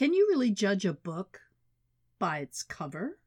[0.00, 1.42] Can you really judge a book
[2.18, 3.18] by its cover?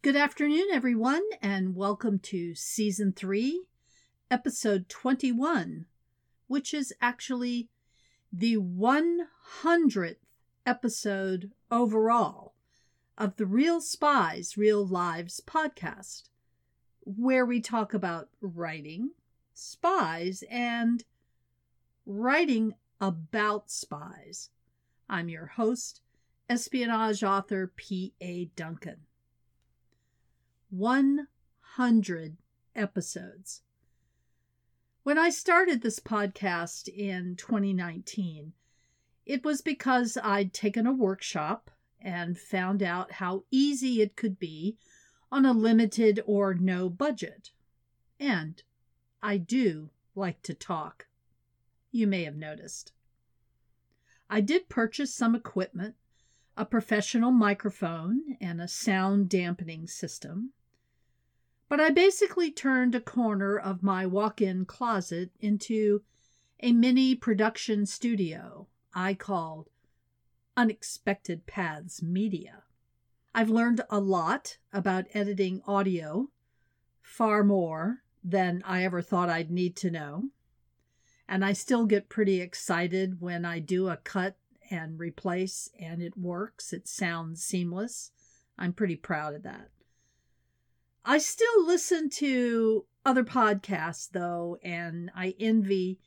[0.00, 3.66] Good afternoon, everyone, and welcome to Season 3,
[4.30, 5.84] Episode 21,
[6.46, 7.68] which is actually
[8.32, 10.16] the 100th
[10.66, 12.54] episode overall
[13.18, 16.24] of the Real Spies, Real Lives podcast,
[17.00, 19.10] where we talk about writing,
[19.54, 21.04] spies, and
[22.06, 24.50] writing about spies.
[25.08, 26.00] I'm your host,
[26.48, 28.46] espionage author P.A.
[28.56, 29.00] Duncan.
[30.70, 32.36] 100
[32.74, 33.62] episodes.
[35.02, 38.52] When I started this podcast in 2019,
[39.24, 41.70] it was because I'd taken a workshop
[42.00, 44.76] and found out how easy it could be
[45.30, 47.50] on a limited or no budget.
[48.18, 48.62] And
[49.22, 51.06] I do like to talk.
[51.90, 52.92] You may have noticed.
[54.28, 55.94] I did purchase some equipment,
[56.56, 60.52] a professional microphone, and a sound dampening system.
[61.68, 66.02] But I basically turned a corner of my walk in closet into
[66.60, 69.70] a mini production studio I called
[70.56, 72.64] Unexpected Paths Media.
[73.34, 76.30] I've learned a lot about editing audio,
[77.00, 80.24] far more than I ever thought I'd need to know.
[81.28, 84.36] And I still get pretty excited when I do a cut
[84.70, 86.72] and replace and it works.
[86.72, 88.10] It sounds seamless.
[88.58, 89.70] I'm pretty proud of that.
[91.04, 95.98] I still listen to other podcasts though, and I envy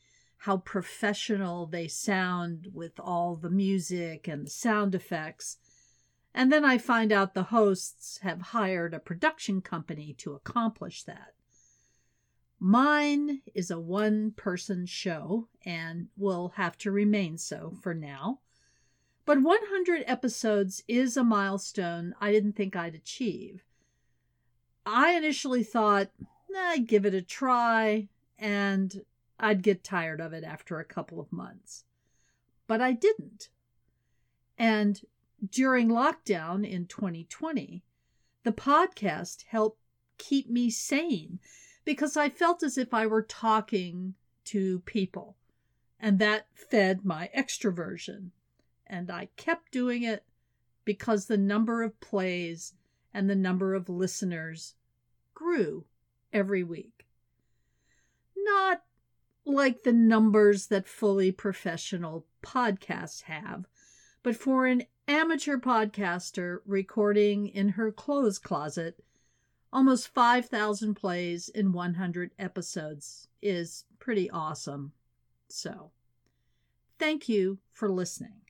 [0.45, 5.57] how professional they sound with all the music and the sound effects.
[6.35, 11.34] And then I find out the hosts have hired a production company to accomplish that.
[12.59, 18.41] Mine is a one person show and will have to remain so for now.
[19.25, 23.63] But 100 episodes is a milestone I didn't think I'd achieve.
[24.85, 26.11] I initially thought
[26.55, 29.03] I'd give it a try, and
[29.40, 31.84] I'd get tired of it after a couple of months.
[32.68, 33.50] But I didn't.
[34.57, 35.01] And
[35.50, 37.84] during lockdown in 2020,
[38.44, 39.79] the podcast helped
[40.18, 41.40] keep me sane
[41.84, 44.16] because I felt as if I were talking
[44.46, 45.35] to people.
[46.00, 48.29] And that fed my extroversion.
[48.88, 50.23] And I kept doing it
[50.84, 52.73] because the number of plays
[53.13, 54.75] and the number of listeners
[55.34, 55.85] grew
[56.31, 57.06] every week.
[58.35, 58.84] Not
[59.45, 63.66] like the numbers that fully professional podcasts have,
[64.23, 69.03] but for an amateur podcaster recording in her clothes closet,
[69.72, 74.94] almost 5,000 plays in 100 episodes is pretty awesome.
[75.47, 75.91] So,
[76.97, 78.41] thank you for listening.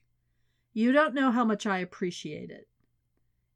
[0.72, 2.68] You don't know how much I appreciate it.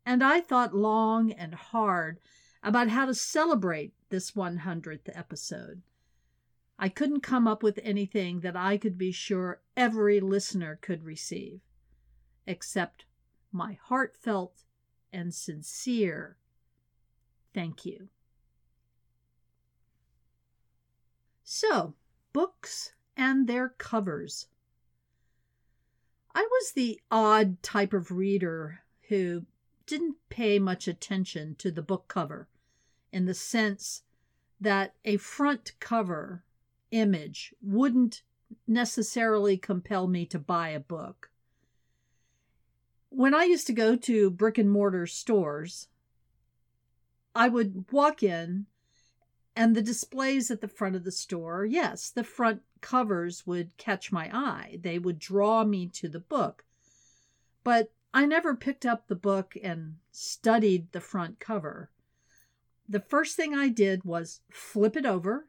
[0.04, 2.18] And I thought long and hard
[2.62, 5.82] about how to celebrate this 100th episode.
[6.82, 11.60] I couldn't come up with anything that I could be sure every listener could receive,
[12.46, 13.04] except
[13.52, 14.64] my heartfelt
[15.12, 16.38] and sincere
[17.52, 18.08] thank you.
[21.44, 21.96] So,
[22.32, 24.46] books and their covers.
[26.34, 29.44] I was the odd type of reader who
[29.84, 32.48] didn't pay much attention to the book cover
[33.12, 34.02] in the sense
[34.58, 36.42] that a front cover
[36.90, 38.22] image wouldn't
[38.66, 41.30] necessarily compel me to buy a book.
[43.08, 45.88] When I used to go to brick and mortar stores,
[47.34, 48.66] I would walk in
[49.56, 54.12] and the displays at the front of the store, yes, the front covers would catch
[54.12, 54.78] my eye.
[54.80, 56.64] They would draw me to the book.
[57.62, 61.90] But I never picked up the book and studied the front cover.
[62.88, 65.46] The first thing I did was flip it over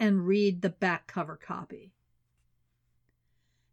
[0.00, 1.92] and read the back cover copy.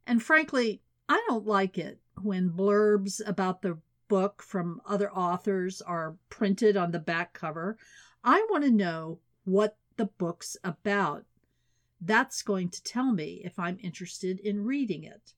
[0.05, 3.79] And frankly, I don't like it when blurbs about the
[4.09, 7.77] book from other authors are printed on the back cover.
[8.23, 11.25] I want to know what the book's about.
[12.01, 15.33] That's going to tell me if I'm interested in reading it.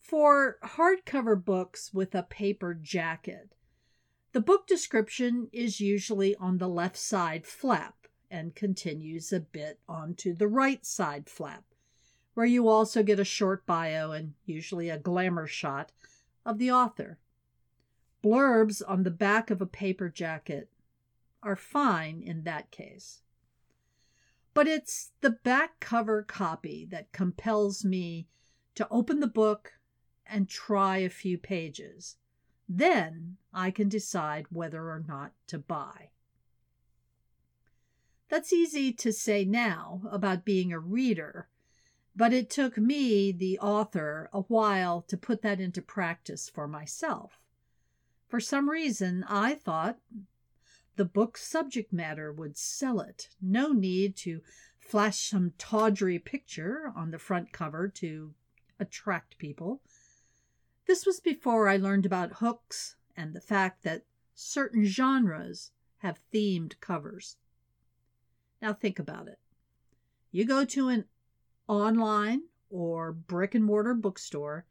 [0.00, 3.54] For hardcover books with a paper jacket,
[4.32, 8.03] the book description is usually on the left side flap
[8.34, 11.62] and continues a bit onto the right side flap,
[12.34, 15.92] where you also get a short bio and usually a glamour shot
[16.44, 17.16] of the author.
[18.24, 20.68] Blurbs on the back of a paper jacket
[21.44, 23.22] are fine in that case.
[24.52, 28.26] But it's the back cover copy that compels me
[28.74, 29.74] to open the book
[30.26, 32.16] and try a few pages.
[32.68, 36.10] Then I can decide whether or not to buy.
[38.28, 41.48] That's easy to say now about being a reader,
[42.16, 47.38] but it took me, the author, a while to put that into practice for myself.
[48.26, 49.98] For some reason, I thought
[50.96, 53.28] the book's subject matter would sell it.
[53.40, 54.40] No need to
[54.78, 58.34] flash some tawdry picture on the front cover to
[58.78, 59.80] attract people.
[60.86, 64.04] This was before I learned about hooks and the fact that
[64.34, 67.36] certain genres have themed covers.
[68.64, 69.38] Now think about it.
[70.32, 71.04] You go to an
[71.68, 74.64] online or brick and mortar bookstore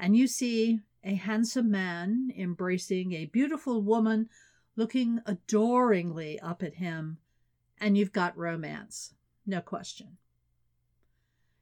[0.00, 4.28] and you see a handsome man embracing a beautiful woman
[4.74, 7.18] looking adoringly up at him,
[7.78, 9.14] and you've got romance,
[9.46, 10.16] no question.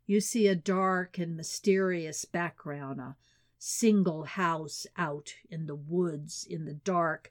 [0.06, 3.16] You see a dark and mysterious background, a
[3.58, 7.30] single house out in the woods in the dark,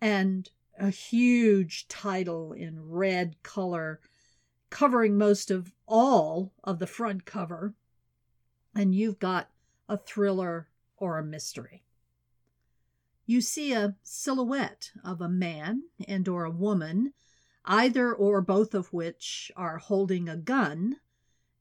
[0.00, 0.48] and
[0.78, 4.00] a huge title in red color
[4.70, 7.74] covering most of all of the front cover,
[8.74, 9.50] and you've got
[9.88, 11.84] a thriller or a mystery.
[13.26, 17.12] You see a silhouette of a man and or a woman,
[17.64, 20.96] either or both of which are holding a gun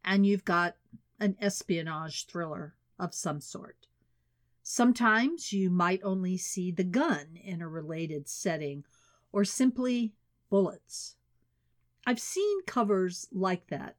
[0.03, 0.75] and you've got
[1.19, 3.87] an espionage thriller of some sort.
[4.61, 8.83] Sometimes you might only see the gun in a related setting
[9.33, 10.13] or simply
[10.49, 11.15] bullets.
[12.05, 13.97] I've seen covers like that,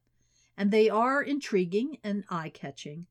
[0.57, 3.05] and they are intriguing and eye catching,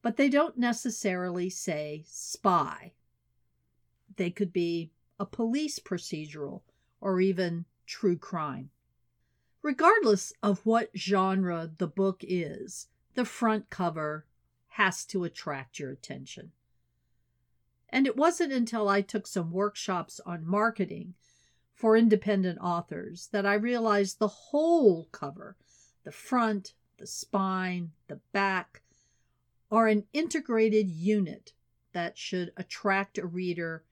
[0.00, 2.92] but they don't necessarily say spy.
[4.16, 6.62] They could be a police procedural
[7.00, 8.70] or even true crime.
[9.62, 14.26] Regardless of what genre the book is, the front cover
[14.68, 16.52] has to attract your attention.
[17.88, 21.14] And it wasn't until I took some workshops on marketing
[21.74, 25.56] for independent authors that I realized the whole cover,
[26.04, 28.82] the front, the spine, the back,
[29.70, 31.52] are an integrated unit
[31.92, 33.84] that should attract a reader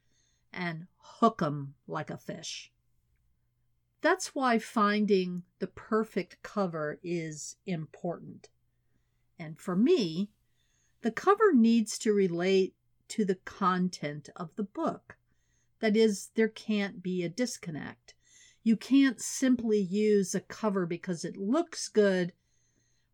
[0.53, 2.73] and hook 'em like a fish.
[4.01, 8.49] That's why finding the perfect cover is important.
[9.39, 10.31] And for me,
[11.01, 12.75] the cover needs to relate
[13.09, 15.17] to the content of the book.
[15.83, 18.15] That is, there can't be a disconnect.
[18.63, 22.33] You can't simply use a cover because it looks good,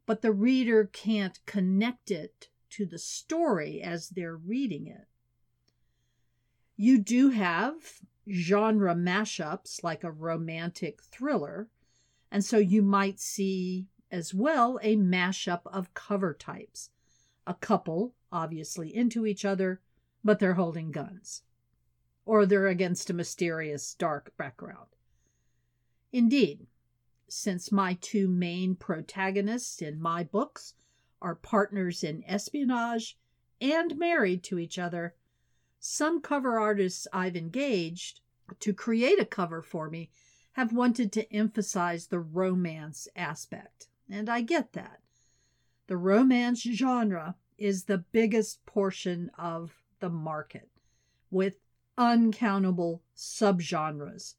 [0.04, 5.06] but the reader can't connect it to the story as they're reading it.
[6.76, 11.70] You do have genre mashups like a romantic thriller.
[12.30, 16.90] And so you might see as well a mashup of cover types.
[17.46, 19.80] A couple, obviously into each other,
[20.22, 21.44] but they're holding guns.
[22.28, 24.88] Or they're against a mysterious dark background.
[26.12, 26.66] Indeed,
[27.26, 30.74] since my two main protagonists in my books
[31.22, 33.16] are partners in espionage
[33.62, 35.14] and married to each other,
[35.80, 38.20] some cover artists I've engaged
[38.60, 40.10] to create a cover for me
[40.52, 45.00] have wanted to emphasize the romance aspect, and I get that.
[45.86, 50.68] The romance genre is the biggest portion of the market,
[51.30, 51.54] with
[51.98, 54.36] uncountable subgenres,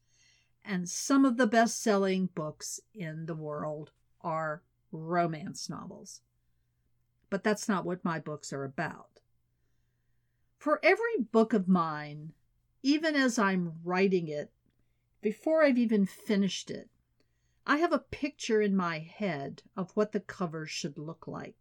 [0.64, 6.22] and some of the best selling books in the world are romance novels.
[7.28, 9.20] But that's not what my books are about.
[10.58, 12.32] For every book of mine,
[12.82, 14.50] even as I'm writing it,
[15.20, 16.88] before I've even finished it,
[17.66, 21.56] I have a picture in my head of what the cover should look like.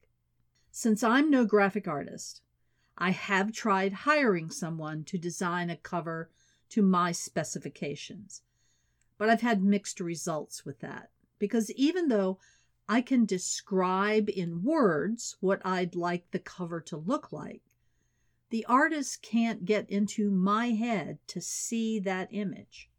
[0.72, 2.42] Since I'm no graphic artist,
[3.02, 6.30] I have tried hiring someone to design a cover
[6.70, 8.42] to my specifications.
[9.18, 12.40] But I've had mixed results with that because even though
[12.90, 17.62] I can describe in words what I'd like the cover to look like,
[18.50, 22.90] the artist can't get into my head to see that image.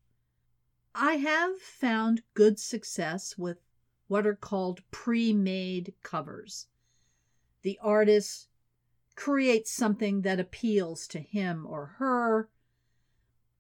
[0.95, 3.59] I have found good success with
[4.09, 6.69] what are called pre made covers.
[7.62, 8.49] The artist
[9.20, 12.48] creates something that appeals to him or her,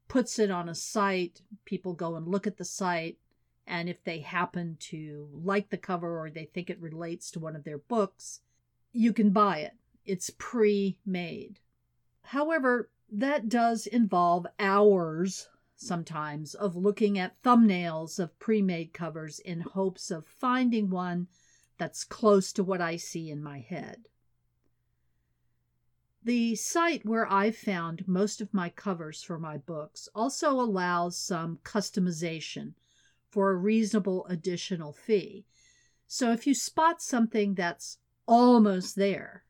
[0.08, 3.18] puts it on a site, people go and look at the site,
[3.66, 7.54] And if they happen to like the cover or they think it relates to one
[7.54, 8.40] of their books,
[8.94, 9.74] you can buy it.
[10.06, 11.60] It's pre made.
[12.22, 19.60] However, that does involve hours sometimes of looking at thumbnails of pre made covers in
[19.60, 21.28] hopes of finding one
[21.76, 24.06] that's close to what I see in my head.
[26.22, 31.60] The site where I've found most of my covers for my books also allows some
[31.64, 32.74] customization
[33.30, 35.46] for a reasonable additional fee.
[36.06, 39.44] So if you spot something that's almost there,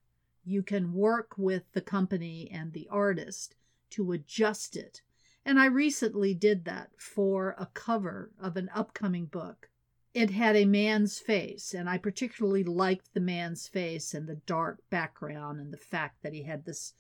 [0.44, 3.56] you can work with the company and the artist
[3.90, 5.02] to adjust it.
[5.44, 9.69] And I recently did that for a cover of an upcoming book
[10.12, 14.80] it had a man's face, and I particularly liked the man's face and the dark
[14.90, 16.94] background and the fact that he had this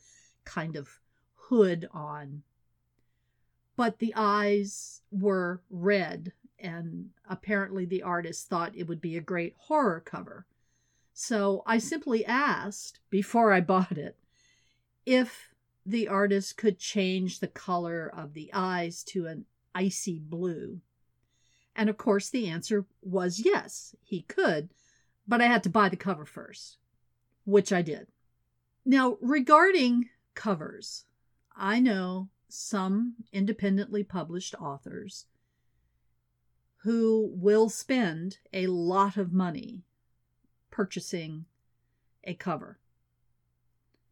[0.44, 1.00] kind of
[1.34, 2.42] hood on.
[3.76, 9.54] But the eyes were red, and apparently the artist thought it would be a great
[9.58, 10.46] horror cover.
[11.12, 14.16] So I simply asked, before I bought it,
[15.04, 20.80] if the artist could change the color of the eyes to an icy blue.
[21.74, 24.70] And of course, the answer was yes, he could,
[25.26, 26.78] but I had to buy the cover first,
[27.44, 28.08] which I did.
[28.84, 31.04] Now, regarding covers,
[31.54, 35.26] I know some independently published authors
[36.82, 39.84] who will spend a lot of money
[40.70, 41.44] purchasing
[42.24, 42.78] a cover.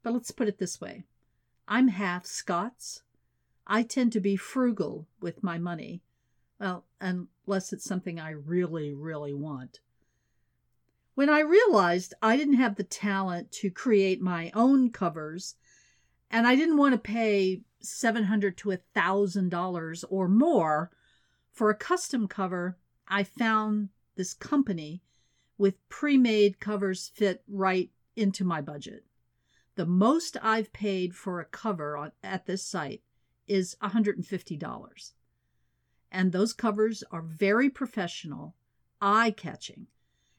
[0.03, 1.05] But let's put it this way
[1.67, 3.03] I'm half Scots.
[3.67, 6.03] I tend to be frugal with my money
[6.61, 9.81] well, unless it's something I really, really want.
[11.15, 15.57] When I realized I didn't have the talent to create my own covers,
[16.31, 20.91] and I didn't want to pay $700 to $1,000 or more
[21.53, 22.77] for a custom cover,
[23.09, 25.03] I found this company
[25.57, 29.05] with pre made covers fit right into my budget.
[29.75, 33.03] The most I've paid for a cover on, at this site
[33.47, 35.13] is $150
[36.11, 38.55] and those covers are very professional,
[39.01, 39.87] eye catching,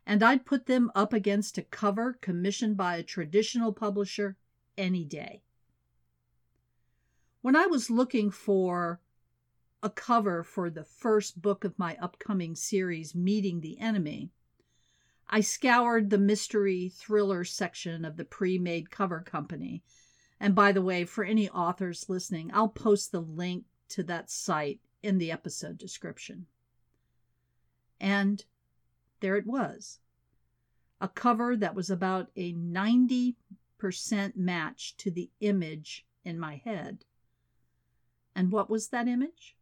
[0.06, 4.38] and I'd put them up against a cover commissioned by a traditional publisher
[4.78, 5.44] any day.
[7.42, 9.00] When I was looking for
[9.82, 14.32] a cover for the first book of my upcoming series, Meeting the Enemy,
[15.30, 19.84] I scoured the mystery thriller section of the pre made cover company.
[20.40, 24.80] And by the way, for any authors listening, I'll post the link to that site
[25.02, 26.46] in the episode description.
[28.00, 28.44] And
[29.20, 30.00] there it was
[31.02, 33.36] a cover that was about a 90%
[34.36, 37.06] match to the image in my head.
[38.36, 39.56] And what was that image?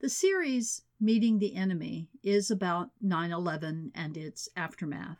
[0.00, 5.18] The series Meeting the Enemy is about 9 11 and its aftermath.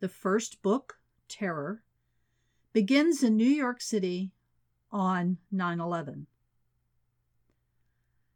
[0.00, 1.82] The first book, Terror,
[2.72, 4.30] begins in New York City
[4.92, 6.26] on 9 11.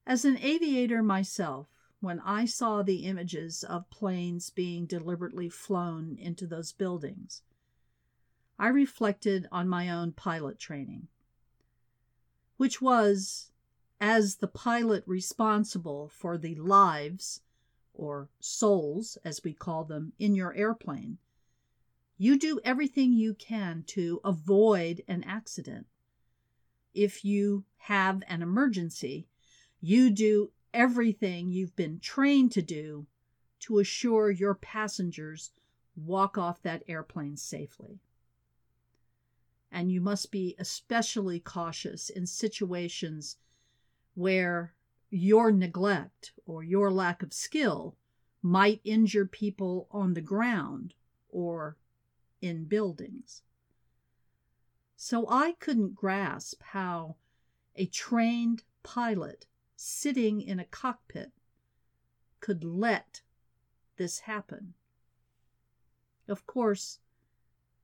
[0.06, 1.68] As an aviator myself,
[2.00, 7.42] when I saw the images of planes being deliberately flown into those buildings,
[8.58, 11.06] I reflected on my own pilot training,
[12.56, 13.52] which was,
[14.00, 17.40] as the pilot responsible for the lives,
[17.94, 21.18] or souls as we call them, in your airplane,
[22.18, 25.86] you do everything you can to avoid an accident.
[26.92, 29.28] If you have an emergency,
[29.82, 33.04] you do everything you've been trained to do
[33.58, 35.50] to assure your passengers
[35.96, 38.00] walk off that airplane safely.
[39.70, 43.36] And you must be especially cautious in situations
[44.14, 44.72] where
[45.10, 47.96] your neglect or your lack of skill
[48.40, 50.94] might injure people on the ground
[51.28, 51.76] or
[52.40, 53.42] in buildings.
[54.96, 57.16] So I couldn't grasp how
[57.74, 59.46] a trained pilot
[59.84, 61.32] sitting in a cockpit
[62.38, 63.22] could let
[63.96, 64.74] this happen.
[66.28, 67.00] Of course,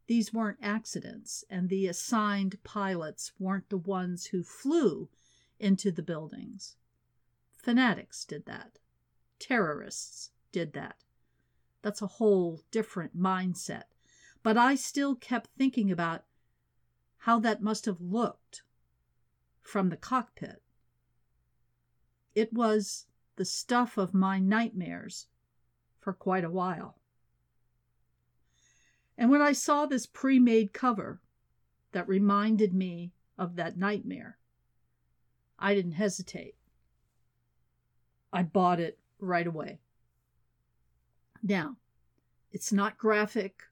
[0.07, 5.09] these weren't accidents, and the assigned pilots weren't the ones who flew
[5.59, 6.77] into the buildings.
[7.57, 8.79] Fanatics did that.
[9.41, 11.03] Terrorists did that.
[11.83, 13.85] That's a whole different mindset.
[14.45, 16.25] But I still kept thinking about
[17.19, 18.63] how that must have looked
[19.61, 20.63] from the cockpit.
[22.39, 25.27] It was the stuff of my nightmares
[25.99, 26.97] for quite a while.
[29.17, 31.21] And when I saw this pre made cover
[31.91, 34.39] that reminded me of that nightmare,
[35.59, 36.55] I didn't hesitate.
[38.33, 39.81] I bought it right away.
[41.43, 41.77] Now,
[42.53, 43.65] it's not graphic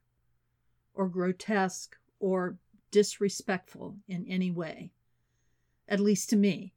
[0.93, 2.57] or grotesque or
[2.91, 4.91] disrespectful in any way,
[5.87, 6.73] at least to me.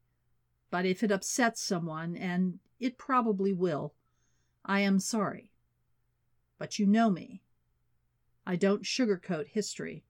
[0.70, 3.94] But if it upsets someone, and it probably will,
[4.64, 5.50] I am sorry.
[6.58, 7.42] But you know me.
[8.46, 10.04] I don't sugarcoat history.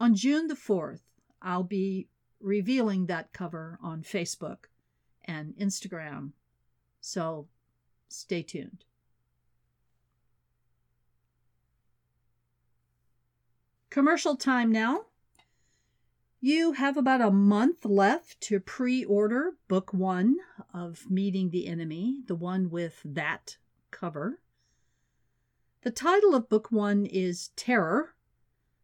[0.00, 1.00] On June the 4th,
[1.42, 2.08] I'll be
[2.40, 4.66] revealing that cover on Facebook
[5.24, 6.32] and Instagram.
[7.00, 7.48] So
[8.08, 8.84] stay tuned.
[13.90, 15.06] Commercial time now.
[16.40, 20.36] You have about a month left to pre order book one
[20.72, 23.56] of Meeting the Enemy, the one with that
[23.90, 24.38] cover.
[25.82, 28.14] The title of book one is Terror,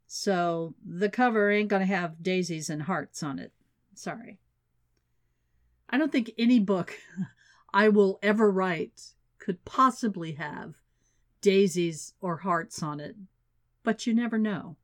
[0.05, 3.53] so the cover ain't going to have daisies and hearts on it.
[3.95, 4.41] Sorry.
[5.89, 6.99] I don't think any book
[7.73, 10.75] I will ever write could possibly have
[11.41, 13.15] daisies or hearts on it,
[13.85, 14.75] but you never know.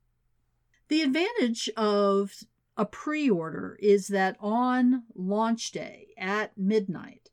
[0.87, 2.45] The advantage of
[2.81, 7.29] a pre order is that on launch day at midnight,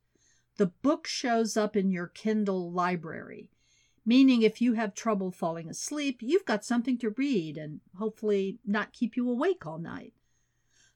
[0.58, 3.48] the book shows up in your Kindle library,
[4.04, 8.92] meaning if you have trouble falling asleep, you've got something to read and hopefully not
[8.92, 10.12] keep you awake all night.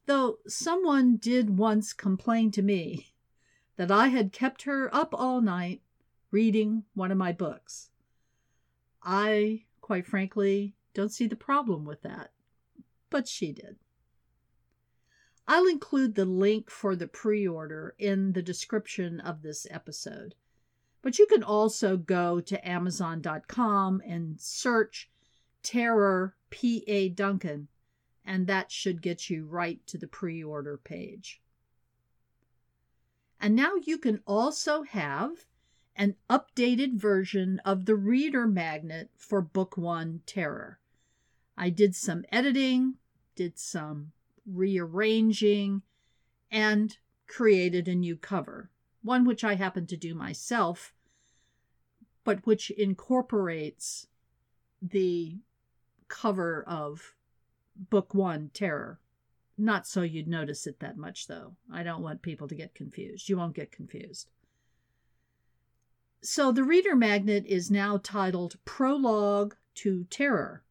[0.04, 3.14] Though someone did once complain to me
[3.76, 5.80] that I had kept her up all night
[6.30, 7.88] reading one of my books.
[9.02, 12.32] I, quite frankly, don't see the problem with that
[13.12, 13.76] but she did.
[15.48, 20.34] I'll include the link for the pre order in the description of this episode.
[21.02, 25.10] But you can also go to Amazon.com and search
[25.62, 27.08] Terror P.A.
[27.08, 27.68] Duncan,
[28.24, 31.40] and that should get you right to the pre order page.
[33.40, 35.46] And now you can also have
[35.96, 40.78] an updated version of the reader magnet for Book One Terror.
[41.56, 42.94] I did some editing,
[43.34, 44.12] did some
[44.46, 45.82] rearranging,
[46.50, 48.70] and created a new cover,
[49.02, 50.94] one which I happen to do myself,
[52.24, 54.06] but which incorporates
[54.80, 55.38] the
[56.08, 57.14] cover of
[57.74, 59.00] Book One Terror.
[59.56, 61.56] Not so you'd notice it that much, though.
[61.72, 63.28] I don't want people to get confused.
[63.28, 64.30] You won't get confused.
[66.22, 70.62] So the reader magnet is now titled Prologue to Terror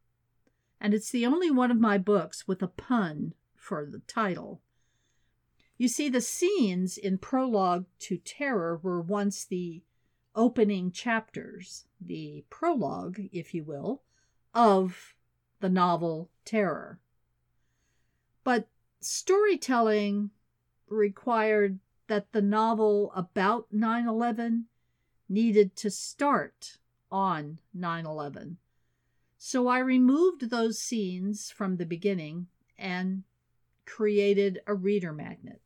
[0.82, 4.60] and it's the only one of my books with a pun for the title.
[5.78, 9.82] You see, the scenes in Prologue to Terror were once the
[10.34, 14.02] opening chapters, the prologue, if you will,
[14.52, 15.14] of
[15.60, 16.98] the novel Terror.
[18.42, 18.68] But
[19.00, 20.30] storytelling
[20.88, 24.66] required that the novel about 9 11
[25.28, 26.78] needed to start
[27.10, 28.56] on 9 11
[29.44, 32.46] so I removed those scenes from the beginning
[32.78, 33.24] and
[33.84, 35.60] created a reader magnet.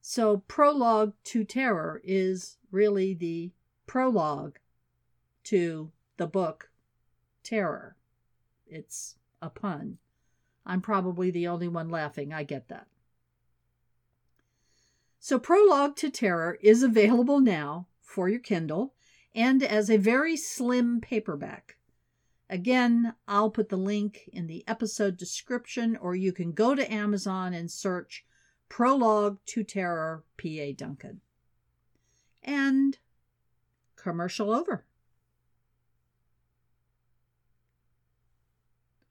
[0.00, 3.52] So, Prologue to Terror is really the
[3.86, 4.58] prologue
[5.44, 6.70] to the book
[7.42, 7.96] Terror.
[8.66, 9.98] It's a pun.
[10.66, 12.32] I'm probably the only one laughing.
[12.32, 12.86] I get that.
[15.20, 18.94] So, Prologue to Terror is available now for your Kindle
[19.34, 21.73] and as a very slim paperback.
[22.54, 27.52] Again, I'll put the link in the episode description, or you can go to Amazon
[27.52, 28.24] and search
[28.68, 30.72] Prologue to Terror P.A.
[30.72, 31.20] Duncan.
[32.44, 32.96] And
[33.96, 34.84] commercial over.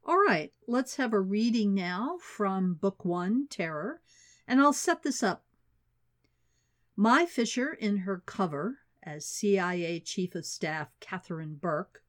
[0.06, 4.00] All right, let's have a reading now from Book One Terror,
[4.48, 5.44] and I'll set this up.
[6.96, 12.04] Mai Fisher, in her cover, as CIA Chief of Staff Catherine Burke,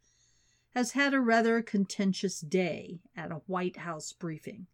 [0.74, 4.66] has had a rather contentious day at a White House briefing.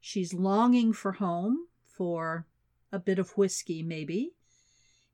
[0.00, 2.46] She's longing for home, for
[2.90, 4.32] a bit of whiskey, maybe,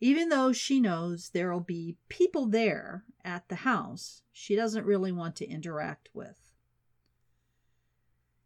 [0.01, 5.37] even though she knows there'll be people there at the house she doesn't really want
[5.37, 6.37] to interact with.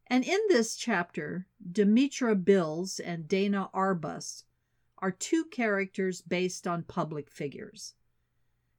[0.09, 4.45] And in this chapter, Demetra Bills and Dana Arbus
[4.99, 7.95] are two characters based on public figures.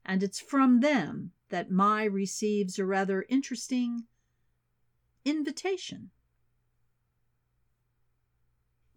[0.05, 4.05] And it's from them that Mai receives a rather interesting
[5.23, 6.09] invitation.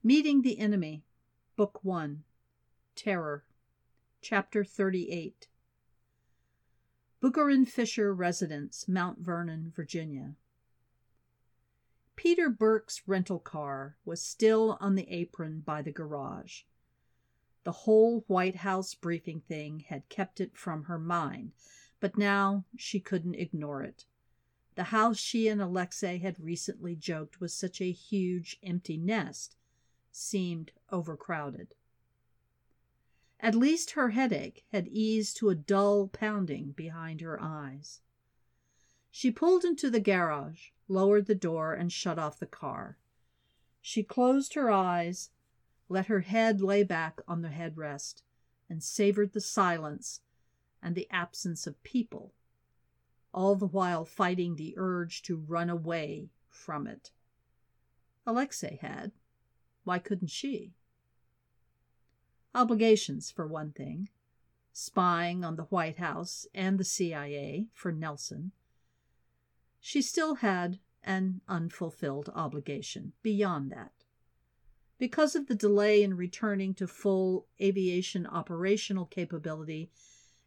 [0.02, 1.04] Meeting the Enemy,
[1.54, 2.22] Book 1,
[2.94, 3.44] Terror,
[4.22, 5.48] Chapter 38.
[7.20, 10.32] Booker and Fisher Residence, Mount Vernon, Virginia.
[12.16, 16.62] Peter Burke's rental car was still on the apron by the garage.
[17.64, 21.52] The whole White House briefing thing had kept it from her mind,
[22.00, 24.04] but now she couldn't ignore it.
[24.74, 29.56] The house she and Alexei had recently joked was such a huge empty nest
[30.12, 31.74] seemed overcrowded.
[33.40, 38.00] At least her headache had eased to a dull pounding behind her eyes.
[39.10, 42.98] She pulled into the garage, lowered the door, and shut off the car.
[43.80, 45.30] She closed her eyes,
[45.88, 48.22] let her head lay back on the headrest,
[48.68, 50.20] and savored the silence
[50.86, 52.32] and the absence of people,
[53.34, 57.10] all the while fighting the urge to run away from it.
[58.24, 59.10] Alexei had.
[59.82, 60.74] Why couldn't she?
[62.54, 64.10] Obligations, for one thing.
[64.72, 68.52] Spying on the White House and the CIA for Nelson.
[69.80, 74.04] She still had an unfulfilled obligation beyond that.
[74.98, 79.90] Because of the delay in returning to full aviation operational capability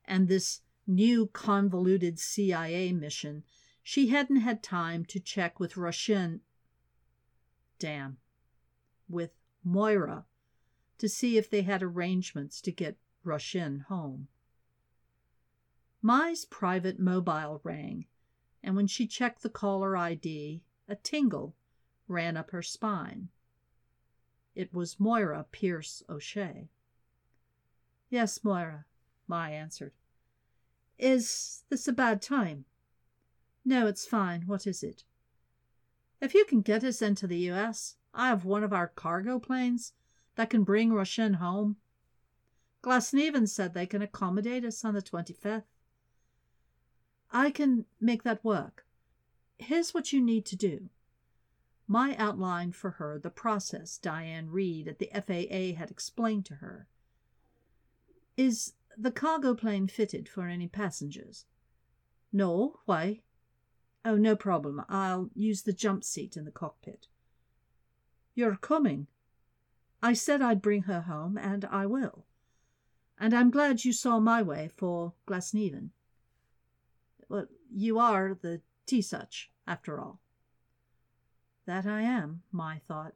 [0.10, 3.44] and this new convoluted CIA mission,
[3.84, 6.42] she hadn't had time to check with Roisin.
[7.78, 8.18] Damn.
[9.08, 9.32] With
[9.64, 10.26] Moira
[10.98, 14.28] to see if they had arrangements to get Roisin home.
[16.02, 18.06] Mai's private mobile rang,
[18.64, 21.56] and when she checked the caller ID, a tingle
[22.08, 23.30] ran up her spine.
[24.56, 26.70] It was Moira Pierce O'Shea.
[28.10, 28.86] Yes, Moira,
[29.28, 29.94] Mai answered.
[31.00, 32.66] Is this a bad time?
[33.64, 34.44] No, it's fine.
[34.46, 35.06] What is it?
[36.22, 39.94] If you can get us into the U.S., I have one of our cargo planes
[40.36, 41.78] that can bring Roisin home.
[42.84, 45.64] Glasnevin said they can accommodate us on the 25th.
[47.32, 48.86] I can make that work.
[49.58, 50.90] Here's what you need to do.
[51.88, 56.88] Mai outlined for her the process Diane Reed at the FAA had explained to her.
[58.36, 61.46] Is the cargo plane fitted for any passengers?
[62.32, 63.22] No, why?
[64.06, 64.84] Oh, no problem.
[64.88, 67.08] I'll use the jump seat in the cockpit.
[68.36, 69.08] You're coming?
[70.02, 72.26] I said I'd bring her home, and I will.
[73.20, 75.90] And I'm glad you saw my way for Glasnevin.
[77.28, 80.20] Well, you are the Taoiseach, after all.
[81.66, 83.16] That I am, Mai thought.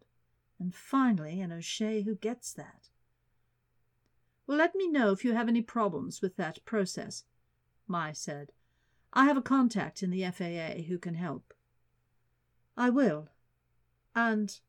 [0.60, 2.90] And finally an O'Shea who gets that.
[4.46, 7.24] Well, let me know if you have any problems with that process,
[7.88, 8.52] Mai said.
[9.14, 11.54] I have a contact in the FAA who can help.
[12.76, 13.30] I will.
[14.16, 14.60] And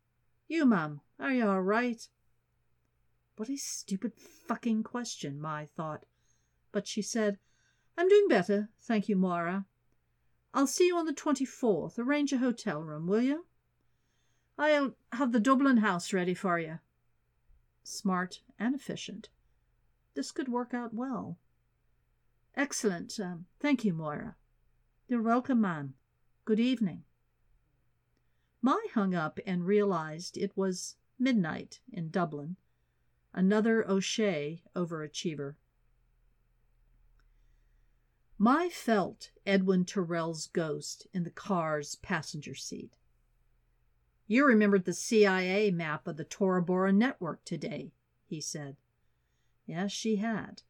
[0.46, 2.06] you, ma'am, are you all right?
[3.36, 6.06] What a stupid fucking question, Mai thought.
[6.70, 7.38] But she said,
[7.96, 9.66] I'm doing better, thank you, Moira.
[10.52, 11.98] I'll see you on the 24th.
[11.98, 13.46] Arrange a hotel room, will you?
[14.56, 16.78] I'll have the Dublin house ready for you.
[17.82, 19.30] Smart and efficient.
[20.14, 21.38] This could work out well.
[22.56, 23.18] Excellent.
[23.18, 24.36] Um, thank you, Moira.
[25.08, 25.94] You're welcome, ma'am.
[26.44, 27.02] Good evening.
[28.62, 32.56] Mai hung up and realized it was midnight in Dublin.
[33.32, 35.56] Another O'Shea overachiever.
[38.38, 42.96] Mai felt Edwin Tyrrell's ghost in the car's passenger seat.
[44.26, 47.92] You remembered the CIA map of the Tora Bora network today,
[48.26, 48.76] he said.
[49.66, 50.62] Yes, she had,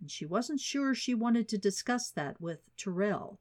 [0.00, 3.38] and she wasn't sure she wanted to discuss that with Tyrrell,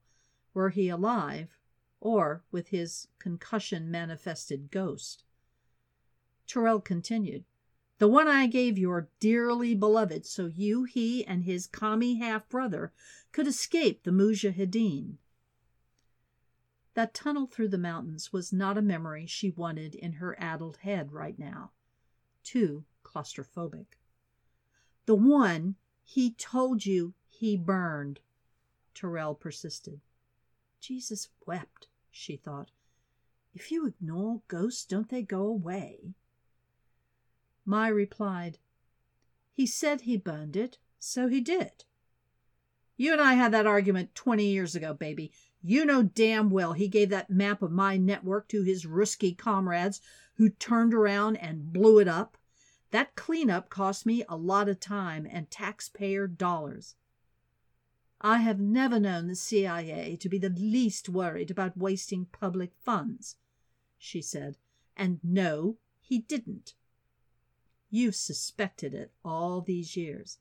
[0.54, 1.58] were he alive
[2.00, 5.24] or with his concussion manifested ghost.
[6.46, 7.46] Tyrrell continued,
[7.98, 12.94] The one I gave your dearly beloved so you, he, and his commie half brother
[13.32, 15.18] could escape the Mujahideen.
[16.94, 21.12] That tunnel through the mountains was not a memory she wanted in her addled head
[21.12, 21.72] right now.
[22.44, 23.97] Too claustrophobic.
[25.08, 28.20] The one he told you he burned,
[28.94, 30.02] Tyrrell persisted.
[30.82, 32.72] Jesus wept, she thought.
[33.54, 36.14] If you ignore ghosts, don't they go away?
[37.66, 38.58] Mai replied,
[39.54, 41.86] He said he burned it, so he did.
[42.98, 45.32] You and I had that argument 20 years ago, baby.
[45.64, 50.02] You know damn well he gave that map of my network to his Ruski comrades
[50.36, 52.38] who turned around and blew it up.
[52.92, 56.96] That cleanup cost me a lot of time and taxpayer dollars.
[58.22, 63.36] I have never known the CIA to be the least worried about wasting public funds,
[63.98, 64.58] she said.
[64.96, 66.74] And no, he didn't.
[67.90, 70.40] You've suspected it all these years.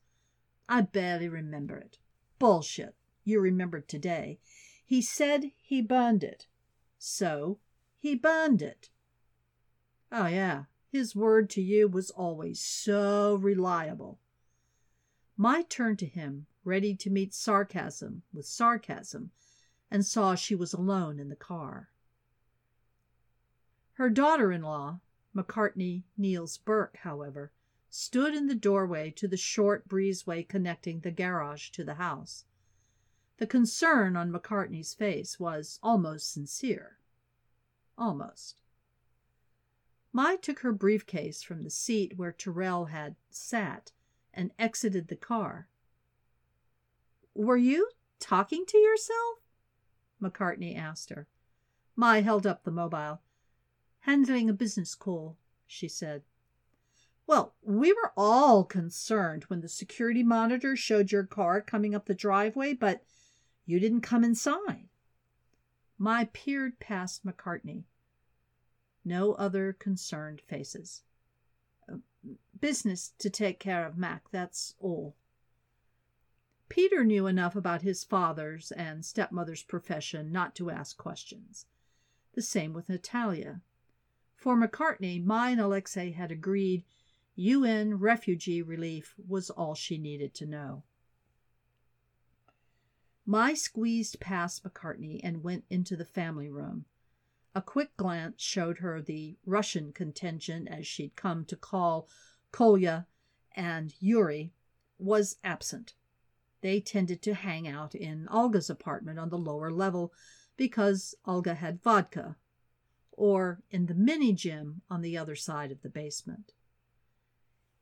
[0.67, 1.97] I barely remember it.
[2.39, 2.95] Bullshit.
[3.23, 4.39] You remembered today.
[4.85, 6.47] He said he burned it.
[6.97, 7.59] So
[7.99, 8.89] he burned it.
[10.11, 10.63] Oh, yeah.
[10.97, 14.17] His word to you was always so reliable.
[15.37, 19.29] Mai turned to him, ready to meet sarcasm with sarcasm,
[19.91, 21.89] and saw she was alone in the car.
[23.93, 25.01] Her daughter in law,
[25.35, 27.51] McCartney Niels Burke, however,
[27.91, 32.45] stood in the doorway to the short breezeway connecting the garage to the house.
[33.37, 36.97] The concern on McCartney's face was almost sincere.
[37.99, 38.63] Almost.
[40.13, 43.91] Mai took her briefcase from the seat where Tyrrell had sat
[44.33, 45.67] and exited the car.
[47.33, 47.89] Were you
[48.19, 49.39] talking to yourself?
[50.21, 51.27] McCartney asked her.
[51.95, 53.21] Mai held up the mobile.
[54.01, 56.23] Handling a business call, she said.
[57.27, 62.15] Well, we were all concerned when the security monitor showed your car coming up the
[62.15, 63.03] driveway, but
[63.65, 64.87] you didn't come inside.
[65.97, 67.83] Mai peered past McCartney.
[69.07, 71.03] No other concerned faces.
[71.89, 71.95] Uh,
[72.59, 75.15] business to take care of, Mac, that's all.
[76.67, 81.67] Peter knew enough about his father's and stepmother's profession not to ask questions.
[82.33, 83.61] The same with Natalia.
[84.35, 86.83] For McCartney, Mai and Alexei had agreed
[87.35, 90.83] UN refugee relief was all she needed to know.
[93.25, 96.83] Mai squeezed past McCartney and went into the family room.
[97.55, 102.07] A quick glance showed her the Russian contingent, as she'd come to call
[102.51, 103.07] Kolya
[103.55, 104.51] and Yuri,
[104.99, 105.95] was absent.
[106.61, 110.13] They tended to hang out in Olga's apartment on the lower level
[110.55, 112.35] because Olga had vodka,
[113.11, 116.53] or in the mini gym on the other side of the basement.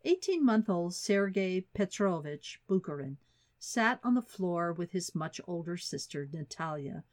[0.04, 3.18] Eighteen month old Sergei Petrovich Bukharin
[3.58, 7.04] sat on the floor with his much older sister Natalia,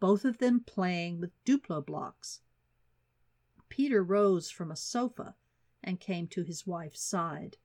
[0.00, 2.40] both of them playing with Duplo blocks.
[3.68, 5.34] Peter rose from a sofa
[5.82, 7.56] and came to his wife's side.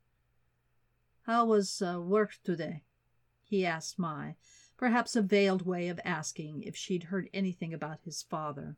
[1.23, 2.83] How was uh, work today?
[3.43, 4.35] he asked Mai,
[4.77, 8.77] perhaps a veiled way of asking if she'd heard anything about his father.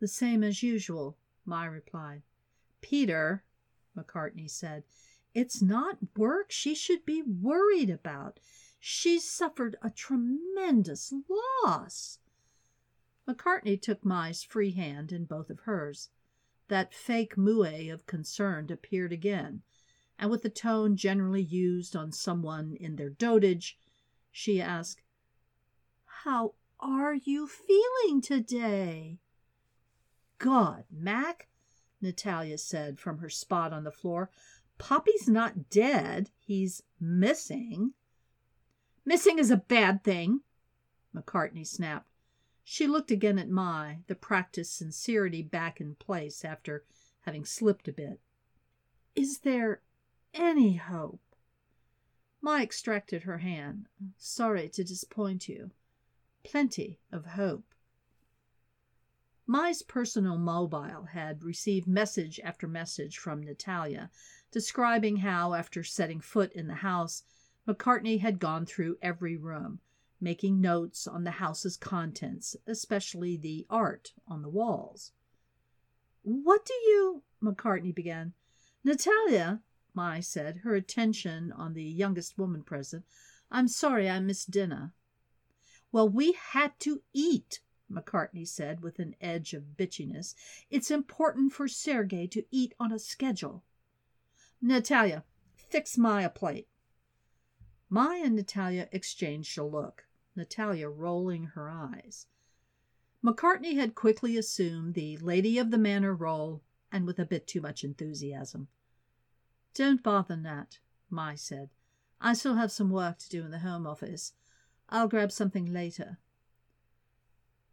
[0.00, 2.22] The same as usual, Mai replied.
[2.80, 3.44] Peter,
[3.96, 4.84] McCartney said,
[5.34, 8.40] it's not work she should be worried about.
[8.78, 11.12] She's suffered a tremendous
[11.64, 12.18] loss.
[13.28, 16.08] McCartney took Mai's free hand in both of hers.
[16.68, 19.62] That fake moue of concern appeared again,
[20.18, 23.78] and with the tone generally used on someone in their dotage,
[24.30, 25.02] she asked,
[26.04, 29.18] How are you feeling today?
[30.38, 31.48] God, Mac,
[32.00, 34.30] Natalia said from her spot on the floor.
[34.78, 36.30] Poppy's not dead.
[36.38, 37.94] He's missing.
[39.08, 40.42] Missing is a bad thing,
[41.16, 42.10] McCartney snapped.
[42.62, 46.84] She looked again at Mai, the practiced sincerity back in place after
[47.22, 48.20] having slipped a bit.
[49.14, 49.80] Is there
[50.34, 51.22] any hope.
[52.42, 53.86] Mai extracted her hand.
[54.18, 55.70] Sorry to disappoint you.
[56.44, 57.64] Plenty of hope.
[59.46, 64.10] Mai's personal mobile had received message after message from Natalia,
[64.50, 67.22] describing how, after setting foot in the house,
[67.68, 69.80] McCartney had gone through every room,
[70.20, 75.12] making notes on the house's contents, especially the art on the walls.
[76.22, 77.22] What do you.
[77.42, 78.32] McCartney began.
[78.82, 79.60] Natalia,
[79.92, 83.04] Mai said, her attention on the youngest woman present.
[83.50, 84.94] I'm sorry I missed dinner.
[85.92, 87.60] Well, we had to eat,
[87.92, 90.34] McCartney said with an edge of bitchiness.
[90.70, 93.62] It's important for Sergei to eat on a schedule.
[94.62, 96.68] Natalia, fix Mai a plate.
[97.90, 102.26] Mai and Natalia exchanged a look, Natalia rolling her eyes.
[103.24, 107.60] McCartney had quickly assumed the lady of the manor role and with a bit too
[107.60, 108.68] much enthusiasm.
[109.74, 110.78] Don't bother, Nat,
[111.10, 111.70] Mai said.
[112.20, 114.34] I still have some work to do in the Home Office.
[114.88, 116.18] I'll grab something later.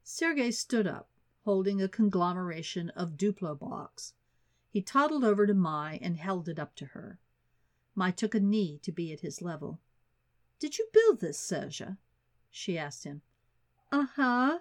[0.04, 1.10] Sergei stood up,
[1.43, 4.13] holding a conglomeration of Duplo blocks.
[4.69, 7.19] He toddled over to Mai and held it up to her.
[7.95, 9.80] Mai took a knee to be at his level.
[10.60, 11.84] Did you build this, Serge?
[12.50, 13.22] she asked him.
[13.91, 14.60] Uh huh.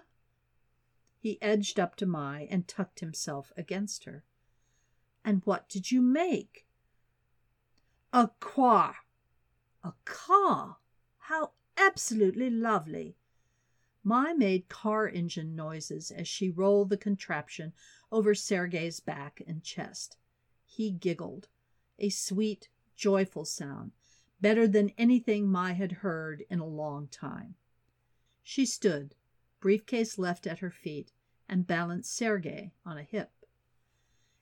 [1.19, 4.23] He edged up to Mai and tucked himself against her.
[5.23, 6.67] And what did you make?
[8.13, 8.95] A car.
[9.83, 10.77] A car.
[11.17, 13.17] How absolutely lovely.
[14.03, 17.73] Mai made car engine noises as she rolled the contraption
[18.11, 20.17] over Sergei's back and chest.
[20.63, 21.47] He giggled,
[21.97, 23.93] a sweet, joyful sound,
[24.41, 27.55] better than anything Mai had heard in a long time.
[28.43, 29.15] She stood,
[29.59, 31.11] briefcase left at her feet,
[31.49, 33.31] and balanced Sergei on a hip.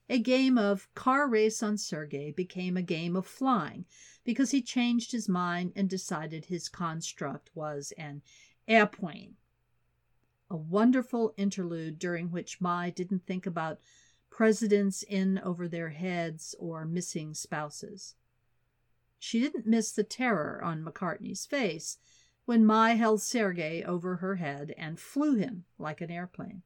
[0.08, 3.86] A game of car race on Sergei became a game of flying
[4.22, 8.20] because he changed his mind and decided his construct was an
[8.68, 9.36] airplane.
[10.50, 13.80] A wonderful interlude during which Mai didn't think about
[14.28, 18.14] presidents in over their heads or missing spouses.
[19.18, 21.98] She didn't miss the terror on McCartney's face
[22.44, 26.62] when Mai held Sergei over her head and flew him like an airplane.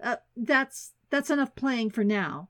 [0.00, 2.48] Uh, that's that's enough playing for now,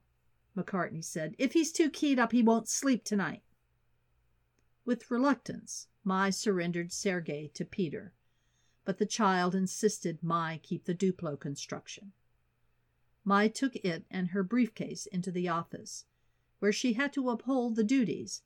[0.57, 1.35] McCartney said.
[1.39, 3.43] If he's too keyed up, he won't sleep tonight.
[4.85, 8.13] With reluctance, Mai surrendered Sergei to Peter,
[8.85, 12.13] but the child insisted Mai keep the Duplo construction.
[13.25, 16.05] Mai took it and her briefcase into the office,
[16.59, 18.43] where she had to uphold the duties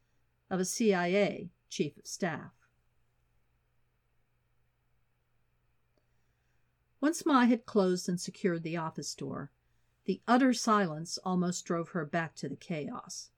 [0.50, 2.52] of a CIA chief of staff.
[7.00, 9.50] Once Mai had closed and secured the office door,
[10.06, 13.30] the utter silence almost drove her back to the chaos.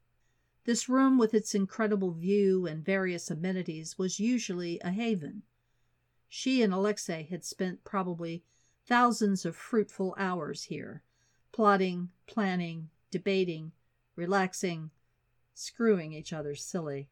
[0.64, 5.42] This room, with its incredible view and various amenities, was usually a haven.
[6.28, 8.44] She and Alexei had spent probably
[8.86, 11.02] thousands of fruitful hours here,
[11.52, 13.72] plotting, planning, debating,
[14.14, 14.90] relaxing,
[15.58, 17.08] screwing each other silly.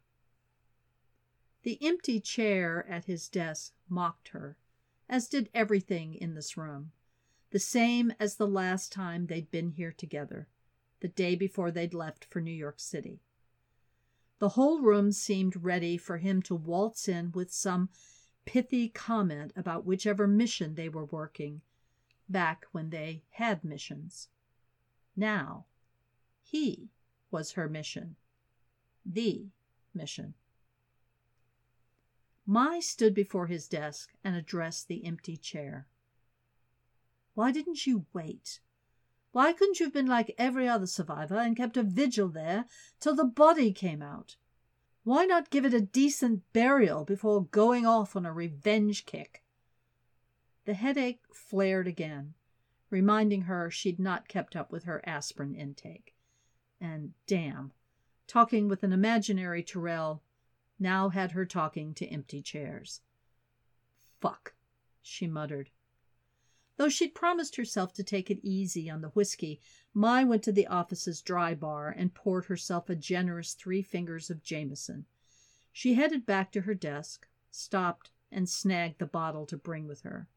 [1.64, 4.56] The empty chair at his desk mocked her,
[5.08, 6.92] as did everything in this room,
[7.50, 10.48] the same as the last time they'd been here together,
[11.00, 13.20] the day before they'd left for New York City.
[14.38, 17.88] The whole room seemed ready for him to waltz in with some
[18.44, 21.62] pithy comment about whichever mission they were working
[22.28, 24.28] back when they had missions.
[25.16, 25.66] Now,
[26.42, 26.90] he
[27.30, 28.14] was her mission,
[29.06, 29.46] the
[29.94, 30.34] mission.
[32.44, 35.86] Mai stood before his desk and addressed the empty chair.
[37.34, 38.60] Why didn't you wait?
[39.32, 42.66] Why couldn't you have been like every other survivor and kept a vigil there
[43.00, 44.36] till the body came out?
[45.04, 49.42] Why not give it a decent burial before going off on a revenge kick?
[50.64, 52.34] The headache flared again
[52.90, 56.14] reminding her she'd not kept up with her aspirin intake.
[56.80, 57.72] And damn,
[58.26, 60.22] talking with an imaginary Tyrrell
[60.78, 63.00] now had her talking to empty chairs.
[64.20, 64.54] Fuck,
[65.02, 65.70] she muttered.
[66.76, 69.60] Though she'd promised herself to take it easy on the whiskey,
[69.94, 74.42] Mai went to the office's dry bar and poured herself a generous three fingers of
[74.42, 75.06] Jameson.
[75.72, 80.28] She headed back to her desk, stopped, and snagged the bottle to bring with her.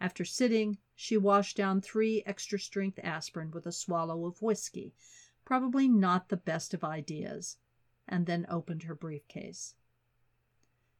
[0.00, 4.94] After sitting, she washed down three extra strength aspirin with a swallow of whiskey,
[5.44, 7.56] probably not the best of ideas,
[8.08, 9.74] and then opened her briefcase.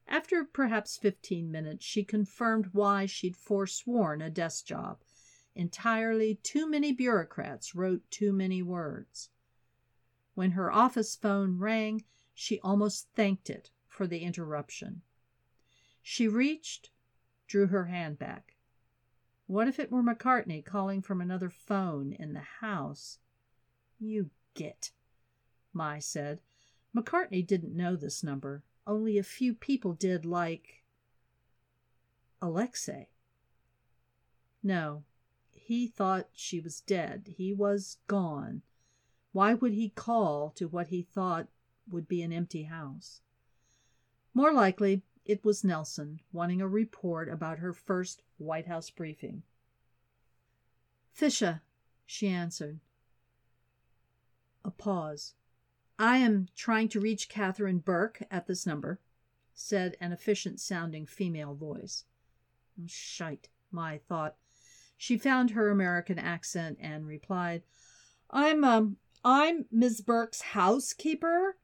[0.07, 4.99] After perhaps fifteen minutes, she confirmed why she'd forsworn a desk job.
[5.55, 9.29] Entirely too many bureaucrats wrote too many words.
[10.33, 12.03] When her office phone rang,
[12.33, 15.01] she almost thanked it for the interruption.
[16.01, 16.91] She reached,
[17.47, 18.55] drew her hand back.
[19.47, 23.19] What if it were McCartney calling from another phone in the house?
[23.99, 24.91] You git,
[25.73, 26.39] Mai said.
[26.95, 28.63] McCartney didn't know this number.
[28.87, 30.83] Only a few people did, like
[32.41, 33.09] Alexei.
[34.61, 35.03] No,
[35.51, 37.33] he thought she was dead.
[37.37, 38.61] He was gone.
[39.31, 41.47] Why would he call to what he thought
[41.89, 43.21] would be an empty house?
[44.33, 49.43] More likely, it was Nelson, wanting a report about her first White House briefing.
[51.11, 51.61] Fisher,
[52.05, 52.79] she answered.
[54.65, 55.35] A pause.
[55.99, 58.99] I am trying to reach Catherine Burke at this number,
[59.53, 62.05] said an efficient sounding female voice.
[62.87, 64.37] Shite, Mai thought.
[64.97, 67.61] She found her American accent and replied,
[68.31, 71.57] I'm um I'm Miss Burke's housekeeper.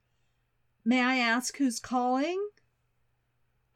[0.86, 2.50] May I ask who's calling?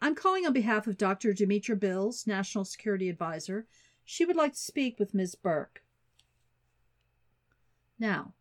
[0.02, 1.34] I'm calling on behalf of Dr.
[1.34, 3.66] Demetra Bills, National Security Advisor.
[4.04, 5.34] She would like to speak with Ms.
[5.34, 5.84] Burke.
[7.98, 8.34] Now,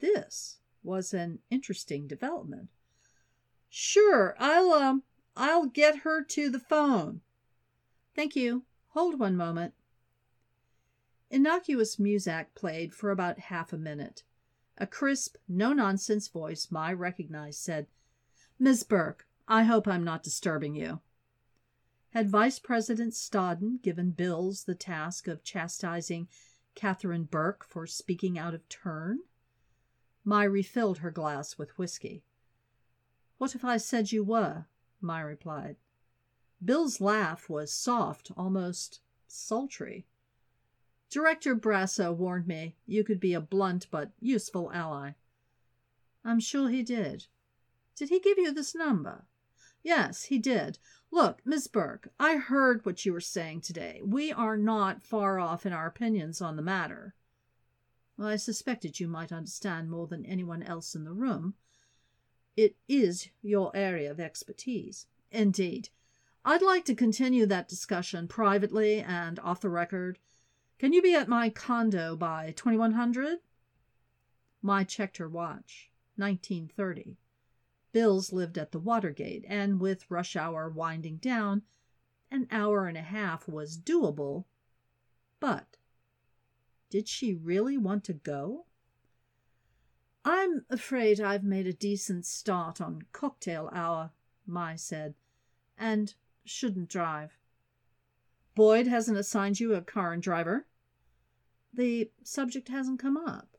[0.00, 2.68] this was an interesting development.
[3.68, 5.02] Sure, I'll um
[5.36, 7.20] I'll get her to the phone.
[8.14, 8.64] Thank you.
[8.88, 9.74] Hold one moment.
[11.30, 14.22] Innocuous Muzak played for about half a minute.
[14.78, 17.86] A crisp, no nonsense voice Mai recognized said,
[18.58, 21.00] Miss Burke, I hope I'm not disturbing you.
[22.10, 26.28] Had Vice President Stodden given Bills the task of chastising
[26.74, 29.20] Catherine Burke for speaking out of turn?
[30.24, 32.24] Mai refilled her glass with whiskey.
[33.38, 34.66] What if I said you were?
[35.00, 35.76] Mai replied.
[36.64, 40.06] Bills' laugh was soft, almost sultry.
[41.10, 45.12] Director Brasso warned me you could be a blunt but useful ally.
[46.24, 47.26] I'm sure he did.
[47.96, 49.26] Did he give you this number?
[49.82, 50.78] Yes, he did.
[51.10, 54.02] Look, Miss Burke, I heard what you were saying today.
[54.04, 57.14] We are not far off in our opinions on the matter.
[58.20, 61.54] I suspected you might understand more than anyone else in the room.
[62.56, 65.06] It is your area of expertise.
[65.30, 65.90] Indeed.
[66.44, 70.18] I'd like to continue that discussion privately and off the record.
[70.78, 73.38] Can you be at my condo by 2100?
[74.62, 75.90] Mai checked her watch.
[76.16, 77.16] 1930.
[77.92, 81.62] Bills lived at the Watergate, and with rush hour winding down,
[82.30, 84.44] an hour and a half was doable.
[85.40, 85.77] But
[86.90, 88.66] did she really want to go?
[90.24, 94.10] I'm afraid I've made a decent start on cocktail hour,
[94.46, 95.14] Mai said,
[95.78, 96.14] and
[96.44, 97.38] shouldn't drive.
[98.54, 100.66] Boyd hasn't assigned you a car and driver?
[101.72, 103.56] The subject hasn't come up.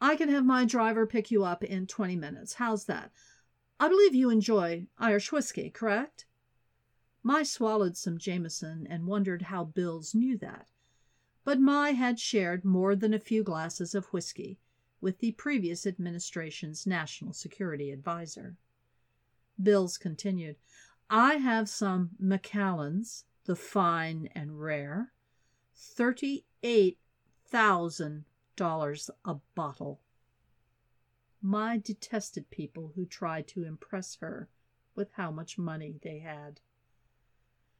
[0.00, 2.54] I can have my driver pick you up in 20 minutes.
[2.54, 3.10] How's that?
[3.80, 6.26] I believe you enjoy Irish whiskey, correct?
[7.22, 10.68] Mai swallowed some Jameson and wondered how Bills knew that.
[11.44, 14.58] But Mai had shared more than a few glasses of whiskey
[15.00, 18.56] with the previous administration's national security advisor.
[19.62, 20.56] Bills continued,
[21.10, 25.12] I have some Macallans, the fine and rare,
[25.76, 26.98] thirty-eight
[27.46, 28.24] thousand
[28.56, 30.00] dollars a bottle.
[31.42, 34.48] Mai detested people who tried to impress her
[34.94, 36.60] with how much money they had.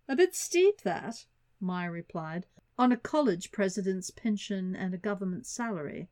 [0.06, 1.24] A bit steep, that,
[1.60, 2.46] Mai replied,
[2.78, 6.08] on a college president's pension and a government salary.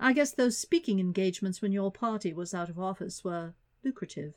[0.00, 4.34] I guess those speaking engagements when your party was out of office were lucrative.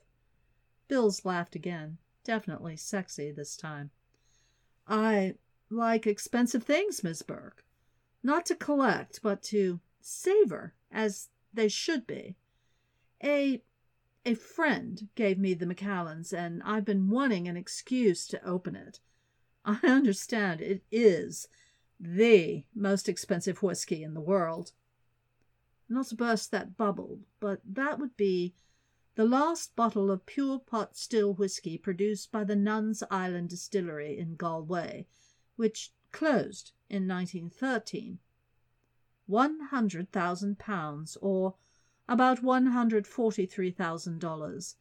[0.88, 3.92] Bills laughed again, definitely sexy this time.
[4.88, 5.36] I
[5.70, 7.64] like expensive things, Miss Burke
[8.28, 12.36] not to collect, but to savor, as they should be.
[13.24, 13.64] A
[14.26, 19.00] a friend gave me the Macallans, and I've been wanting an excuse to open it.
[19.70, 21.50] I understand it is
[22.00, 24.72] the most expensive whiskey in the world.
[25.90, 28.56] Not to burst that bubble, but that would be
[29.16, 34.38] the last bottle of pure pot still whiskey produced by the Nuns Island Distillery in
[34.38, 35.06] Galway,
[35.58, 38.20] which closed in 1913.
[39.26, 41.56] One hundred thousand pounds, or
[42.08, 44.78] about one hundred forty three thousand dollars.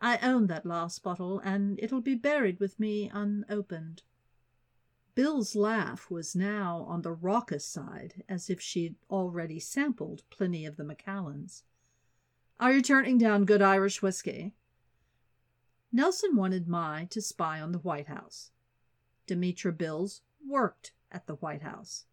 [0.00, 4.02] I own that last bottle, and it'll be buried with me unopened.
[5.16, 10.76] Bills' laugh was now on the raucous side, as if she'd already sampled plenty of
[10.76, 11.62] the Macallans.
[12.60, 14.54] Are you turning down good Irish whiskey?
[15.90, 18.50] Nelson wanted Mai to spy on the White House.
[19.26, 22.04] Demetra Bills worked at the White House.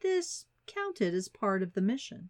[0.00, 2.28] This counted as part of the mission.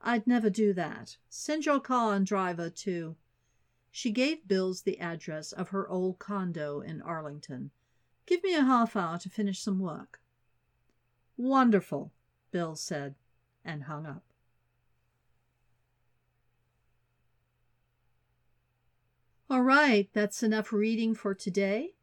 [0.00, 1.16] I'd never do that.
[1.28, 3.14] Send your car and driver to.
[3.92, 7.70] She gave Bills the address of her old condo in Arlington.
[8.26, 10.20] Give me a half hour to finish some work.
[11.36, 12.12] Wonderful,
[12.50, 13.16] Bill said,
[13.64, 14.24] and hung up.
[19.50, 21.94] All right, that's enough reading for today.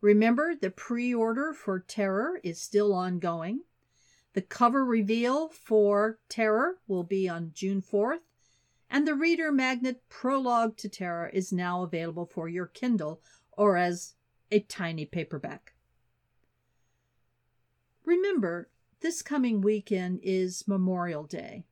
[0.00, 3.62] Remember, the pre order for Terror is still ongoing.
[4.34, 8.20] The cover reveal for Terror will be on June 4th,
[8.90, 13.20] and the Reader Magnet Prologue to Terror is now available for your Kindle
[13.52, 14.13] or as
[14.50, 15.74] a tiny paperback.
[18.04, 18.68] Remember,
[19.00, 21.64] this coming weekend is Memorial Day,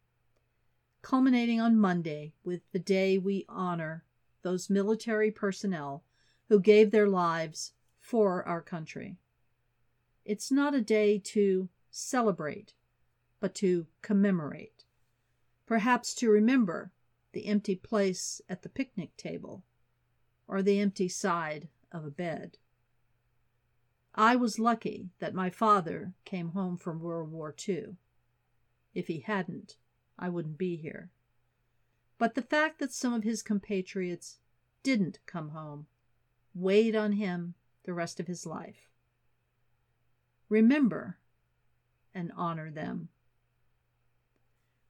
[1.02, 4.04] culminating on Monday with the day we honor
[4.42, 6.04] those military personnel
[6.48, 9.16] who gave their lives for our country.
[10.24, 12.74] It's not a day to celebrate,
[13.40, 14.84] but to commemorate.
[15.66, 16.92] Perhaps to remember
[17.32, 19.62] the empty place at the picnic table
[20.46, 22.58] or the empty side of a bed.
[24.14, 27.96] I was lucky that my father came home from World War II.
[28.94, 29.76] If he hadn't,
[30.18, 31.10] I wouldn't be here.
[32.18, 34.38] But the fact that some of his compatriots
[34.82, 35.86] didn't come home
[36.54, 37.54] weighed on him
[37.84, 38.90] the rest of his life.
[40.48, 41.18] Remember
[42.14, 43.08] and honor them.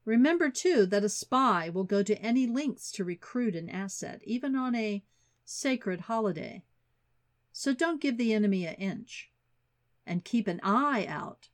[0.04, 4.56] Remember, too, that a spy will go to any lengths to recruit an asset, even
[4.56, 5.04] on a
[5.44, 6.64] sacred holiday.
[7.52, 9.30] So don't give the enemy an inch.
[10.06, 11.48] And keep an eye out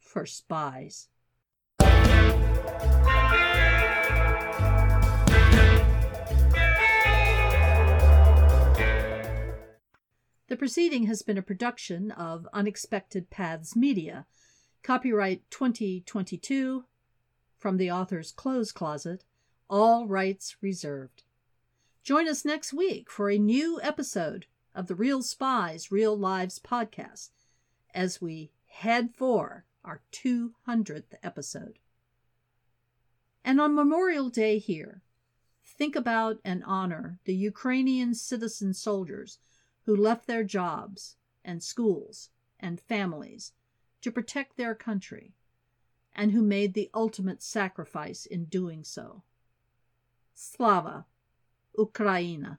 [0.00, 1.08] for spies.
[10.48, 14.24] The proceeding has been a production of Unexpected Paths Media.
[14.82, 16.84] Copyright 2022
[17.58, 19.24] from the author's clothes closet.
[19.68, 21.24] All rights reserved.
[22.02, 24.46] Join us next week for a new episode
[24.78, 27.30] of the Real Spies, Real Lives podcast
[27.92, 31.80] as we head for our 200th episode.
[33.44, 35.02] And on Memorial Day here,
[35.64, 39.40] think about and honor the Ukrainian citizen soldiers
[39.84, 43.54] who left their jobs and schools and families
[44.02, 45.34] to protect their country
[46.14, 49.24] and who made the ultimate sacrifice in doing so.
[50.34, 51.04] Slava
[51.76, 52.58] Ukraina.